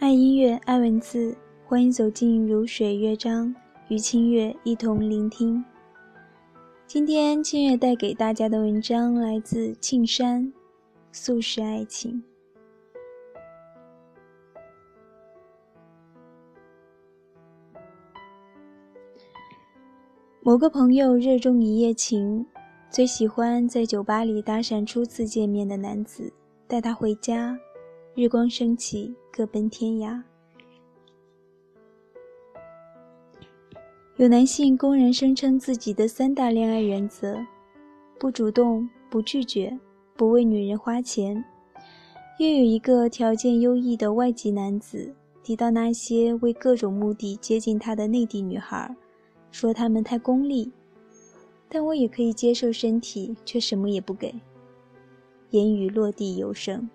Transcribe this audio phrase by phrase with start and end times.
[0.00, 1.36] 爱音乐，爱文字，
[1.66, 3.54] 欢迎走进如水乐章，
[3.88, 5.62] 与清月一同聆听。
[6.86, 10.42] 今天清月带给大家的文章来自庆山，
[11.12, 12.12] 《素食爱情》。
[20.40, 22.46] 某个朋友热衷一夜情，
[22.88, 26.32] 最喜欢在酒吧里搭讪初次见面的男子，
[26.66, 27.54] 带他回家。
[28.16, 30.20] 日光升起，各奔天涯。
[34.16, 37.38] 有男性公然声称自己的三大恋爱原则：
[38.18, 39.78] 不主动、不拒绝、
[40.16, 41.42] 不为女人花钱。
[42.40, 48.94] 又有一个条件优异的外籍男子，提到那些为各种目的接近他的内地女孩。
[49.52, 50.70] 说他们太功利，
[51.68, 54.34] 但我也可以接受身体却什么也不给。
[55.50, 56.90] 言语落地有声。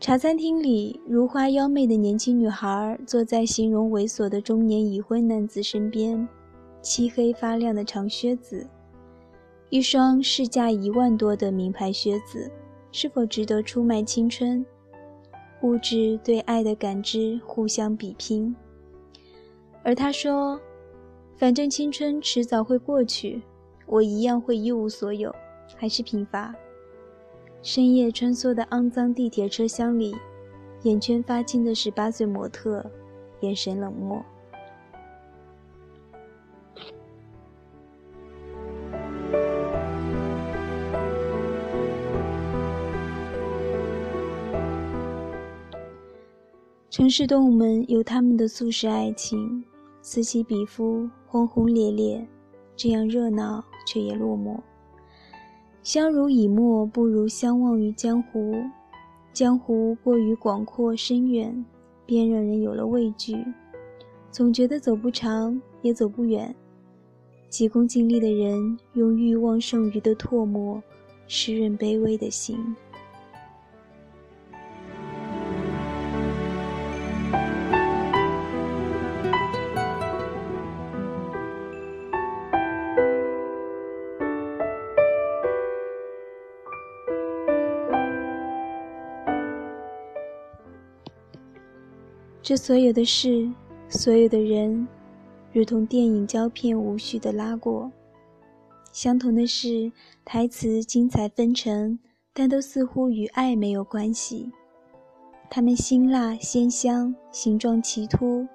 [0.00, 6.26] 茶餐厅里，如花妖媚的年轻女孩坐在形容猥琐的中年已婚男子身边，
[6.80, 8.64] 漆黑发亮的长靴子，
[9.70, 12.48] 一双市价一万多的名牌靴子，
[12.92, 14.64] 是否值得出卖青春？
[15.62, 18.54] 物质对爱的感知互相比拼。
[19.82, 20.60] 而他说
[21.36, 23.42] ：“反正青春迟早会过去，
[23.84, 25.34] 我一样会一无所有，
[25.76, 26.54] 还是贫乏。”
[27.60, 30.14] 深夜穿梭的肮脏地铁车厢里，
[30.82, 32.84] 眼圈发青的十八岁模特，
[33.40, 34.24] 眼神冷漠。
[46.90, 49.64] 城市动物们有他们的素食爱情。
[50.00, 52.26] 此起彼伏，轰轰烈烈，
[52.74, 54.58] 这样热闹却也落寞。
[55.88, 58.54] 相濡以沫不如相忘于江湖，
[59.32, 61.64] 江湖过于广阔深远，
[62.04, 63.34] 便让人有了畏惧，
[64.30, 66.54] 总觉得走不长也走不远。
[67.48, 70.78] 急功近利的人，用欲望剩余的唾沫，
[71.26, 72.58] 湿润卑微的心。
[92.40, 93.50] 这所有的事，
[93.88, 94.86] 所有的人，
[95.52, 97.90] 如同电影胶片无序的拉过。
[98.92, 99.92] 相同的是，
[100.24, 101.98] 台词精彩纷呈，
[102.32, 104.50] 但都似乎与爱没有关系。
[105.50, 108.46] 它们辛辣鲜香，形状奇突，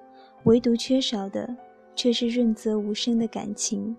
[0.46, 1.56] 唯独缺少的，
[1.96, 3.96] 却是润泽无声的感情。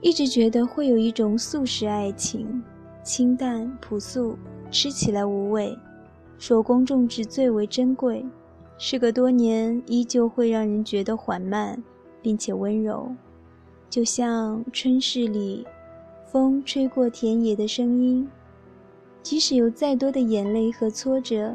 [0.00, 2.62] 一直觉得会有一种素食爱情，
[3.02, 4.38] 清淡朴素，
[4.70, 5.76] 吃起来无味。
[6.40, 8.24] 手工种植最为珍贵，
[8.78, 11.80] 时隔多年依旧会让人觉得缓慢，
[12.22, 13.14] 并且温柔，
[13.90, 15.66] 就像春市里
[16.32, 18.26] 风吹过田野的声音。
[19.22, 21.54] 即使有再多的眼泪和挫折，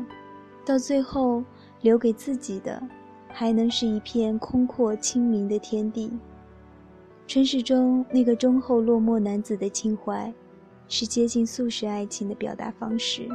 [0.64, 1.44] 到最后
[1.82, 2.80] 留给自己的，
[3.30, 6.12] 还能是一片空阔清明的天地。
[7.26, 10.32] 春市中那个忠厚落寞男子的情怀，
[10.88, 13.28] 是接近素食爱情的表达方式。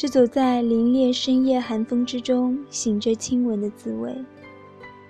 [0.00, 4.14] 是走在凛冽深夜寒风之中，醒着亲吻的滋味，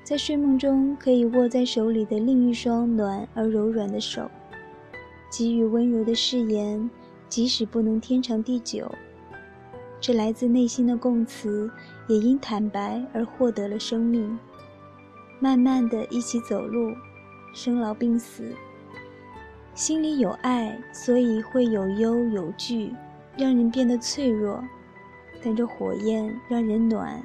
[0.02, 4.30] 在睡梦中可以握在手里的另一双暖而柔软的手，
[5.30, 6.88] 给予温柔的誓言，
[7.28, 8.90] 即使不能天长地久，
[10.00, 11.70] 这来自内心的供词，
[12.08, 14.38] 也因坦白而获得了生命。
[15.38, 16.94] 慢慢的一起走路，
[17.52, 18.54] 生老病死，
[19.74, 22.90] 心里有爱，所以会有忧有惧，
[23.36, 24.64] 让人变得脆弱。
[25.42, 27.22] 但这火焰让人暖，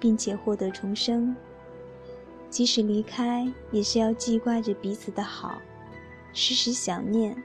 [0.00, 1.34] 并且获得重生。
[2.48, 5.60] 即使离开，也是要记挂着彼此的好，
[6.32, 7.36] 时时想念。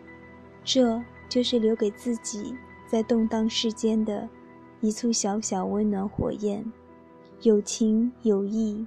[0.64, 2.56] 这就是留给自己
[2.88, 4.28] 在动荡世间的
[4.82, 6.66] 一簇小小温暖火焰。
[7.42, 8.86] 有情有义，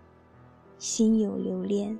[0.78, 1.98] 心有留恋。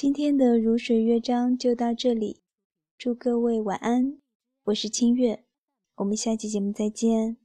[0.00, 2.40] 今天的如水乐章就到这里，
[2.96, 4.20] 祝各位晚安，
[4.66, 5.42] 我是清月，
[5.96, 7.36] 我们下期节目再见。